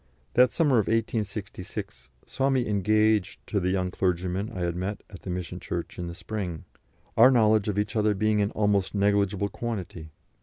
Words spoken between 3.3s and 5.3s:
to the young clergyman I had met at the